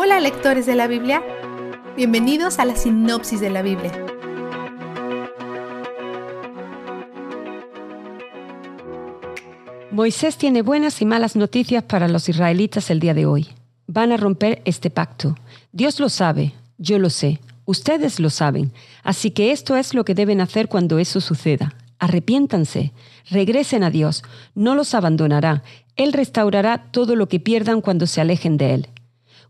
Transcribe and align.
Hola 0.00 0.20
lectores 0.20 0.64
de 0.64 0.76
la 0.76 0.86
Biblia, 0.86 1.24
bienvenidos 1.96 2.60
a 2.60 2.64
la 2.64 2.76
sinopsis 2.76 3.40
de 3.40 3.50
la 3.50 3.62
Biblia. 3.62 3.90
Moisés 9.90 10.36
tiene 10.36 10.62
buenas 10.62 11.02
y 11.02 11.04
malas 11.04 11.34
noticias 11.34 11.82
para 11.82 12.06
los 12.06 12.28
israelitas 12.28 12.90
el 12.90 13.00
día 13.00 13.12
de 13.12 13.26
hoy. 13.26 13.48
Van 13.88 14.12
a 14.12 14.16
romper 14.16 14.62
este 14.64 14.88
pacto. 14.88 15.34
Dios 15.72 15.98
lo 15.98 16.08
sabe, 16.08 16.52
yo 16.76 17.00
lo 17.00 17.10
sé, 17.10 17.40
ustedes 17.64 18.20
lo 18.20 18.30
saben, 18.30 18.70
así 19.02 19.32
que 19.32 19.50
esto 19.50 19.76
es 19.76 19.94
lo 19.94 20.04
que 20.04 20.14
deben 20.14 20.40
hacer 20.40 20.68
cuando 20.68 21.00
eso 21.00 21.20
suceda. 21.20 21.74
Arrepiéntanse, 21.98 22.92
regresen 23.30 23.82
a 23.82 23.90
Dios, 23.90 24.22
no 24.54 24.76
los 24.76 24.94
abandonará, 24.94 25.64
Él 25.96 26.12
restaurará 26.12 26.84
todo 26.92 27.16
lo 27.16 27.28
que 27.28 27.40
pierdan 27.40 27.80
cuando 27.80 28.06
se 28.06 28.20
alejen 28.20 28.58
de 28.58 28.74
Él. 28.74 28.88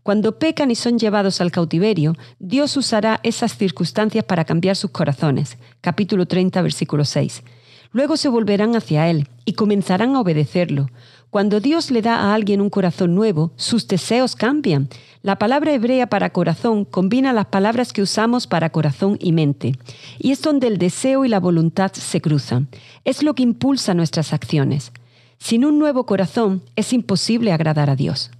Cuando 0.09 0.39
pecan 0.39 0.71
y 0.71 0.75
son 0.75 0.97
llevados 0.97 1.39
al 1.39 1.51
cautiverio, 1.51 2.15
Dios 2.39 2.75
usará 2.77 3.19
esas 3.21 3.55
circunstancias 3.55 4.23
para 4.23 4.43
cambiar 4.43 4.75
sus 4.75 4.89
corazones. 4.89 5.59
Capítulo 5.81 6.25
30, 6.25 6.63
versículo 6.63 7.05
6. 7.05 7.43
Luego 7.91 8.17
se 8.17 8.27
volverán 8.27 8.75
hacia 8.75 9.07
Él 9.07 9.27
y 9.45 9.53
comenzarán 9.53 10.15
a 10.15 10.21
obedecerlo. 10.21 10.87
Cuando 11.29 11.59
Dios 11.59 11.91
le 11.91 12.01
da 12.01 12.21
a 12.21 12.33
alguien 12.33 12.59
un 12.59 12.71
corazón 12.71 13.13
nuevo, 13.13 13.51
sus 13.55 13.87
deseos 13.87 14.35
cambian. 14.35 14.89
La 15.21 15.37
palabra 15.37 15.73
hebrea 15.73 16.07
para 16.07 16.31
corazón 16.31 16.85
combina 16.85 17.31
las 17.31 17.45
palabras 17.45 17.93
que 17.93 18.01
usamos 18.01 18.47
para 18.47 18.71
corazón 18.71 19.15
y 19.21 19.31
mente, 19.31 19.73
y 20.17 20.31
es 20.31 20.41
donde 20.41 20.65
el 20.65 20.79
deseo 20.79 21.23
y 21.23 21.29
la 21.29 21.39
voluntad 21.39 21.91
se 21.93 22.19
cruzan. 22.19 22.67
Es 23.05 23.21
lo 23.21 23.35
que 23.35 23.43
impulsa 23.43 23.93
nuestras 23.93 24.33
acciones. 24.33 24.91
Sin 25.37 25.65
un 25.65 25.77
nuevo 25.77 26.07
corazón 26.07 26.63
es 26.75 26.93
imposible 26.93 27.51
agradar 27.51 27.91
a 27.91 27.95
Dios. 27.95 28.31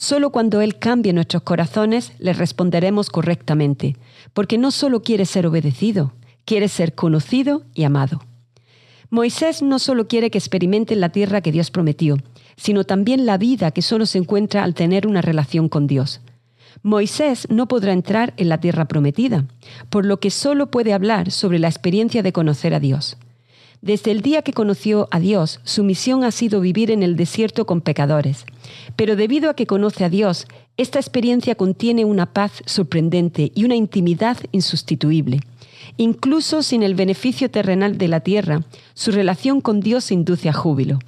Solo 0.00 0.30
cuando 0.30 0.60
Él 0.60 0.78
cambie 0.78 1.12
nuestros 1.12 1.42
corazones 1.42 2.12
le 2.20 2.32
responderemos 2.32 3.10
correctamente, 3.10 3.96
porque 4.32 4.56
no 4.56 4.70
solo 4.70 5.02
quiere 5.02 5.26
ser 5.26 5.44
obedecido, 5.44 6.12
quiere 6.44 6.68
ser 6.68 6.94
conocido 6.94 7.64
y 7.74 7.82
amado. 7.82 8.22
Moisés 9.10 9.60
no 9.60 9.80
solo 9.80 10.06
quiere 10.06 10.30
que 10.30 10.38
experimenten 10.38 11.00
la 11.00 11.08
tierra 11.08 11.40
que 11.40 11.50
Dios 11.50 11.72
prometió, 11.72 12.16
sino 12.56 12.84
también 12.84 13.26
la 13.26 13.38
vida 13.38 13.72
que 13.72 13.82
solo 13.82 14.06
se 14.06 14.18
encuentra 14.18 14.62
al 14.62 14.74
tener 14.74 15.04
una 15.04 15.20
relación 15.20 15.68
con 15.68 15.88
Dios. 15.88 16.20
Moisés 16.84 17.48
no 17.50 17.66
podrá 17.66 17.92
entrar 17.92 18.34
en 18.36 18.48
la 18.48 18.60
tierra 18.60 18.86
prometida, 18.86 19.46
por 19.90 20.06
lo 20.06 20.20
que 20.20 20.30
solo 20.30 20.70
puede 20.70 20.92
hablar 20.92 21.32
sobre 21.32 21.58
la 21.58 21.66
experiencia 21.66 22.22
de 22.22 22.32
conocer 22.32 22.72
a 22.72 22.78
Dios. 22.78 23.16
Desde 23.80 24.10
el 24.10 24.22
día 24.22 24.42
que 24.42 24.52
conoció 24.52 25.08
a 25.12 25.20
Dios, 25.20 25.60
su 25.62 25.84
misión 25.84 26.24
ha 26.24 26.32
sido 26.32 26.60
vivir 26.60 26.90
en 26.90 27.02
el 27.02 27.16
desierto 27.16 27.64
con 27.64 27.80
pecadores. 27.80 28.44
Pero 28.96 29.14
debido 29.14 29.50
a 29.50 29.54
que 29.54 29.66
conoce 29.66 30.04
a 30.04 30.08
Dios, 30.08 30.46
esta 30.76 30.98
experiencia 30.98 31.54
contiene 31.54 32.04
una 32.04 32.32
paz 32.32 32.62
sorprendente 32.66 33.52
y 33.54 33.64
una 33.64 33.76
intimidad 33.76 34.36
insustituible. 34.50 35.40
Incluso 35.96 36.62
sin 36.62 36.82
el 36.82 36.94
beneficio 36.94 37.50
terrenal 37.50 37.98
de 37.98 38.08
la 38.08 38.20
tierra, 38.20 38.62
su 38.94 39.12
relación 39.12 39.60
con 39.60 39.80
Dios 39.80 40.10
induce 40.10 40.48
a 40.48 40.52
júbilo. 40.52 40.98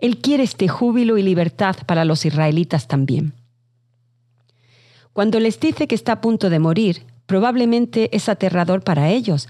Él 0.00 0.18
quiere 0.18 0.42
este 0.42 0.68
júbilo 0.68 1.18
y 1.18 1.22
libertad 1.22 1.76
para 1.86 2.04
los 2.04 2.26
israelitas 2.26 2.88
también. 2.88 3.34
Cuando 5.12 5.40
les 5.40 5.58
dice 5.58 5.86
que 5.86 5.94
está 5.94 6.12
a 6.12 6.20
punto 6.20 6.50
de 6.50 6.58
morir, 6.58 7.04
probablemente 7.26 8.14
es 8.14 8.28
aterrador 8.28 8.82
para 8.82 9.10
ellos, 9.10 9.48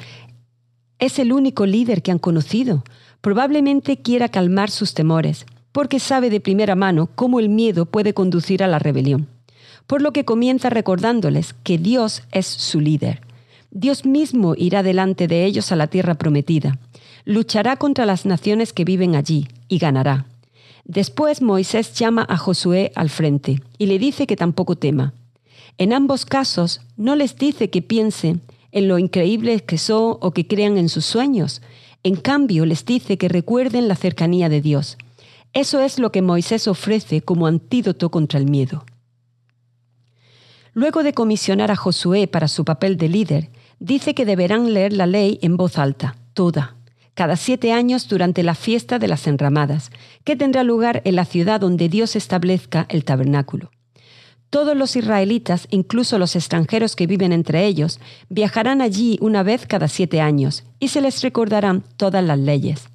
es 0.99 1.19
el 1.19 1.33
único 1.33 1.67
líder 1.67 2.03
que 2.03 2.11
han 2.11 2.19
conocido. 2.19 2.85
Probablemente 3.21 3.99
quiera 3.99 4.29
calmar 4.29 4.71
sus 4.71 4.95
temores, 4.95 5.47
porque 5.73 6.01
sabe 6.01 6.31
de 6.31 6.41
primera 6.41 6.75
mano 6.75 7.09
cómo 7.15 7.41
el 7.41 7.49
miedo 7.49 7.87
puede 7.87 8.15
conducir 8.15 8.63
a 8.63 8.67
la 8.67 8.79
rebelión. 8.79 9.29
Por 9.87 10.03
lo 10.03 10.13
que 10.13 10.25
comienza 10.25 10.71
recordándoles 10.71 11.55
que 11.63 11.79
Dios 11.79 12.23
es 12.33 12.47
su 12.47 12.81
líder. 12.81 13.21
Dios 13.71 14.05
mismo 14.05 14.55
irá 14.57 14.83
delante 14.83 15.29
de 15.29 15.45
ellos 15.45 15.71
a 15.71 15.77
la 15.77 15.87
tierra 15.87 16.15
prometida. 16.15 16.79
Luchará 17.25 17.77
contra 17.77 18.07
las 18.07 18.25
naciones 18.25 18.73
que 18.73 18.85
viven 18.85 19.17
allí 19.17 19.49
y 19.69 19.79
ganará. 19.79 20.27
Después 20.85 21.43
Moisés 21.43 21.93
llama 21.95 22.25
a 22.29 22.37
Josué 22.37 22.93
al 22.95 23.11
frente 23.11 23.61
y 23.77 23.87
le 23.87 23.99
dice 23.99 24.27
que 24.27 24.37
tampoco 24.37 24.77
tema. 24.77 25.13
En 25.79 25.93
ambos 25.93 26.25
casos 26.25 26.81
no 26.97 27.17
les 27.17 27.37
dice 27.37 27.71
que 27.71 27.83
piense 27.83 28.39
en 28.73 28.89
lo 28.89 28.99
increíbles 28.99 29.63
que 29.63 29.79
son 29.79 30.19
o 30.21 30.31
que 30.33 30.47
crean 30.47 30.79
en 30.79 30.89
sus 30.89 31.05
sueños. 31.05 31.63
En 32.03 32.17
cambio, 32.17 32.67
les 32.67 32.85
dice 32.85 33.19
que 33.19 33.29
recuerden 33.29 33.89
la 33.89 33.97
cercanía 33.97 34.49
de 34.49 34.61
Dios. 34.61 34.99
Eso 35.53 35.81
es 35.81 35.99
lo 35.99 36.13
que 36.13 36.23
Moisés 36.23 36.69
ofrece 36.69 37.23
como 37.23 37.47
antídoto 37.47 38.11
contra 38.11 38.39
el 38.39 38.47
miedo. 38.47 38.85
Luego 40.73 41.03
de 41.03 41.15
comisionar 41.15 41.71
a 41.71 41.77
Josué 41.77 42.27
para 42.27 42.49
su 42.49 42.65
papel 42.65 42.99
de 42.99 43.09
líder, 43.09 43.51
dice 43.79 44.15
que 44.15 44.27
deberán 44.27 44.75
leer 44.75 44.93
la 44.93 45.07
ley 45.07 45.39
en 45.41 45.57
voz 45.57 45.79
alta, 45.79 46.17
toda, 46.35 46.77
cada 47.15 47.37
siete 47.37 47.73
años 47.73 48.09
durante 48.09 48.43
la 48.43 48.55
fiesta 48.55 48.99
de 48.99 49.09
las 49.09 49.27
enramadas, 49.27 49.91
que 50.25 50.37
tendrá 50.37 50.63
lugar 50.63 51.01
en 51.07 51.17
la 51.17 51.25
ciudad 51.25 51.61
donde 51.61 51.89
Dios 51.89 52.15
establezca 52.15 52.85
el 52.91 53.07
tabernáculo. 53.07 53.71
Todos 54.51 54.77
los 54.77 54.97
israelitas, 54.97 55.67
incluso 55.71 56.19
los 56.19 56.37
extranjeros 56.37 56.95
que 56.97 57.07
viven 57.07 57.33
entre 57.33 57.67
ellos, 57.67 58.01
viajarán 58.29 58.81
allí 58.81 59.19
una 59.21 59.43
vez 59.43 59.67
cada 59.67 59.89
siete 59.89 60.21
años 60.21 60.65
y 60.79 60.89
se 60.89 61.01
les 61.01 61.23
recordarán 61.23 61.83
todas 61.97 62.25
las 62.25 62.39
leyes. 62.39 62.89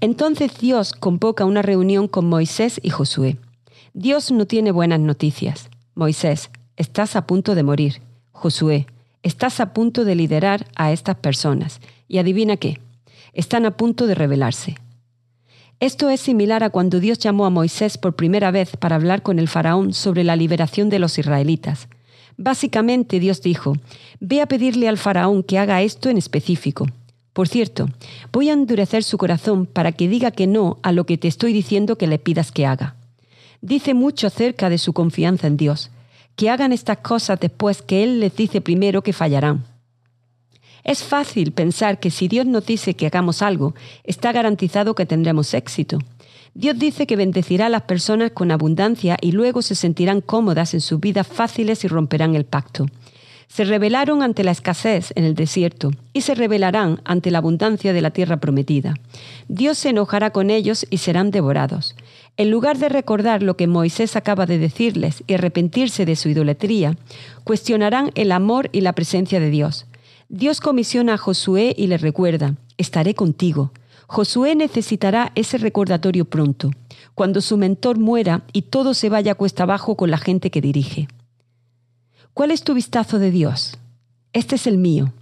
Entonces 0.00 0.56
Dios 0.58 0.92
convoca 0.92 1.44
una 1.44 1.62
reunión 1.62 2.06
con 2.06 2.28
Moisés 2.28 2.80
y 2.82 2.90
Josué. 2.90 3.38
Dios 3.92 4.30
no 4.30 4.46
tiene 4.46 4.70
buenas 4.70 5.00
noticias. 5.00 5.68
Moisés, 5.94 6.50
estás 6.76 7.16
a 7.16 7.26
punto 7.26 7.56
de 7.56 7.64
morir. 7.64 8.00
Josué, 8.30 8.86
estás 9.24 9.58
a 9.58 9.72
punto 9.72 10.04
de 10.04 10.14
liderar 10.14 10.66
a 10.76 10.92
estas 10.92 11.16
personas. 11.16 11.80
Y 12.06 12.18
adivina 12.18 12.56
qué, 12.56 12.80
están 13.32 13.66
a 13.66 13.76
punto 13.76 14.06
de 14.06 14.14
rebelarse. 14.14 14.76
Esto 15.80 16.10
es 16.10 16.20
similar 16.20 16.64
a 16.64 16.70
cuando 16.70 16.98
Dios 16.98 17.18
llamó 17.18 17.46
a 17.46 17.50
Moisés 17.50 17.98
por 17.98 18.16
primera 18.16 18.50
vez 18.50 18.76
para 18.76 18.96
hablar 18.96 19.22
con 19.22 19.38
el 19.38 19.46
faraón 19.46 19.94
sobre 19.94 20.24
la 20.24 20.34
liberación 20.34 20.88
de 20.88 20.98
los 20.98 21.18
israelitas. 21.18 21.86
Básicamente 22.36 23.20
Dios 23.20 23.42
dijo, 23.42 23.74
ve 24.18 24.40
a 24.42 24.46
pedirle 24.46 24.88
al 24.88 24.98
faraón 24.98 25.44
que 25.44 25.56
haga 25.56 25.82
esto 25.82 26.08
en 26.08 26.18
específico. 26.18 26.86
Por 27.32 27.46
cierto, 27.46 27.88
voy 28.32 28.50
a 28.50 28.54
endurecer 28.54 29.04
su 29.04 29.18
corazón 29.18 29.66
para 29.66 29.92
que 29.92 30.08
diga 30.08 30.32
que 30.32 30.48
no 30.48 30.78
a 30.82 30.90
lo 30.90 31.04
que 31.04 31.16
te 31.16 31.28
estoy 31.28 31.52
diciendo 31.52 31.96
que 31.96 32.08
le 32.08 32.18
pidas 32.18 32.50
que 32.50 32.66
haga. 32.66 32.96
Dice 33.60 33.94
mucho 33.94 34.26
acerca 34.26 34.70
de 34.70 34.78
su 34.78 34.92
confianza 34.92 35.46
en 35.46 35.56
Dios, 35.56 35.92
que 36.34 36.50
hagan 36.50 36.72
estas 36.72 36.98
cosas 36.98 37.38
después 37.38 37.82
que 37.82 38.02
Él 38.02 38.18
les 38.18 38.34
dice 38.34 38.60
primero 38.60 39.02
que 39.02 39.12
fallarán. 39.12 39.64
Es 40.88 41.04
fácil 41.04 41.52
pensar 41.52 42.00
que 42.00 42.10
si 42.10 42.28
Dios 42.28 42.46
nos 42.46 42.64
dice 42.64 42.94
que 42.94 43.04
hagamos 43.04 43.42
algo, 43.42 43.74
está 44.04 44.32
garantizado 44.32 44.94
que 44.94 45.04
tendremos 45.04 45.52
éxito. 45.52 45.98
Dios 46.54 46.78
dice 46.78 47.06
que 47.06 47.14
bendecirá 47.14 47.66
a 47.66 47.68
las 47.68 47.82
personas 47.82 48.30
con 48.30 48.50
abundancia 48.50 49.18
y 49.20 49.32
luego 49.32 49.60
se 49.60 49.74
sentirán 49.74 50.22
cómodas 50.22 50.72
en 50.72 50.80
sus 50.80 50.98
vidas 50.98 51.26
fáciles 51.26 51.84
y 51.84 51.88
romperán 51.88 52.34
el 52.34 52.46
pacto. 52.46 52.86
Se 53.48 53.64
rebelaron 53.64 54.22
ante 54.22 54.42
la 54.44 54.52
escasez 54.52 55.12
en 55.14 55.24
el 55.24 55.34
desierto 55.34 55.90
y 56.14 56.22
se 56.22 56.34
rebelarán 56.34 57.02
ante 57.04 57.30
la 57.30 57.36
abundancia 57.36 57.92
de 57.92 58.00
la 58.00 58.12
tierra 58.12 58.38
prometida. 58.38 58.94
Dios 59.46 59.76
se 59.76 59.90
enojará 59.90 60.30
con 60.30 60.48
ellos 60.48 60.86
y 60.88 60.96
serán 60.96 61.30
devorados. 61.30 61.96
En 62.38 62.50
lugar 62.50 62.78
de 62.78 62.88
recordar 62.88 63.42
lo 63.42 63.58
que 63.58 63.66
Moisés 63.66 64.16
acaba 64.16 64.46
de 64.46 64.56
decirles 64.56 65.22
y 65.26 65.34
arrepentirse 65.34 66.06
de 66.06 66.16
su 66.16 66.30
idolatría, 66.30 66.96
cuestionarán 67.44 68.10
el 68.14 68.32
amor 68.32 68.70
y 68.72 68.80
la 68.80 68.94
presencia 68.94 69.38
de 69.38 69.50
Dios. 69.50 69.84
Dios 70.30 70.60
comisiona 70.60 71.14
a 71.14 71.18
Josué 71.18 71.74
y 71.74 71.86
le 71.86 71.96
recuerda, 71.96 72.56
estaré 72.76 73.14
contigo. 73.14 73.72
Josué 74.06 74.54
necesitará 74.54 75.32
ese 75.34 75.56
recordatorio 75.56 76.26
pronto, 76.26 76.70
cuando 77.14 77.40
su 77.40 77.56
mentor 77.56 77.98
muera 77.98 78.44
y 78.52 78.62
todo 78.62 78.92
se 78.92 79.08
vaya 79.08 79.34
cuesta 79.34 79.62
abajo 79.62 79.96
con 79.96 80.10
la 80.10 80.18
gente 80.18 80.50
que 80.50 80.60
dirige. 80.60 81.08
¿Cuál 82.34 82.50
es 82.50 82.62
tu 82.62 82.74
vistazo 82.74 83.18
de 83.18 83.30
Dios? 83.30 83.78
Este 84.34 84.56
es 84.56 84.66
el 84.66 84.76
mío. 84.76 85.14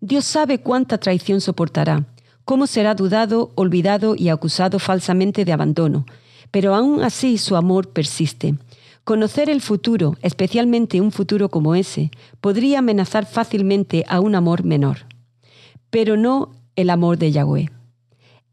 Dios 0.00 0.24
sabe 0.24 0.60
cuánta 0.60 0.98
traición 0.98 1.40
soportará, 1.40 2.06
cómo 2.44 2.68
será 2.68 2.94
dudado, 2.94 3.50
olvidado 3.56 4.14
y 4.16 4.28
acusado 4.28 4.78
falsamente 4.78 5.44
de 5.44 5.52
abandono, 5.52 6.06
pero 6.52 6.76
aún 6.76 7.02
así 7.02 7.36
su 7.36 7.56
amor 7.56 7.88
persiste 7.88 8.54
Conocer 9.06 9.48
el 9.48 9.60
futuro, 9.60 10.16
especialmente 10.20 11.00
un 11.00 11.12
futuro 11.12 11.48
como 11.48 11.76
ese, 11.76 12.10
podría 12.40 12.80
amenazar 12.80 13.24
fácilmente 13.24 14.04
a 14.08 14.18
un 14.18 14.34
amor 14.34 14.64
menor, 14.64 15.06
pero 15.90 16.16
no 16.16 16.56
el 16.74 16.90
amor 16.90 17.16
de 17.16 17.30
Yahweh. 17.30 17.70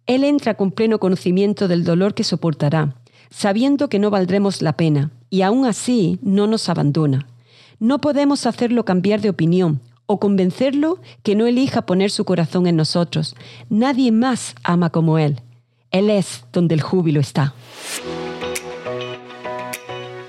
Él 0.05 0.23
entra 0.23 0.53
con 0.53 0.69
pleno 0.69 1.00
conocimiento 1.00 1.67
del 1.67 1.83
dolor 1.83 2.13
que 2.13 2.23
soportará, 2.23 2.97
sabiendo 3.31 3.89
que 3.89 3.97
no 3.97 4.11
valdremos 4.11 4.61
la 4.61 4.73
pena, 4.73 5.09
y 5.31 5.41
aún 5.41 5.65
así 5.65 6.19
no 6.21 6.45
nos 6.45 6.69
abandona. 6.69 7.25
No 7.79 8.00
podemos 8.00 8.45
hacerlo 8.45 8.85
cambiar 8.85 9.21
de 9.21 9.31
opinión 9.31 9.81
o 10.05 10.19
convencerlo 10.19 11.00
que 11.23 11.33
no 11.33 11.47
elija 11.47 11.88
poner 11.88 12.11
su 12.11 12.25
corazón 12.25 12.67
en 12.67 12.75
nosotros. 12.75 13.35
Nadie 13.69 14.11
más 14.11 14.53
ama 14.63 14.91
como 14.91 15.17
Él. 15.17 15.41
Él 15.89 16.11
es 16.11 16.45
donde 16.53 16.75
el 16.75 16.81
júbilo 16.81 17.21
está. 17.21 17.55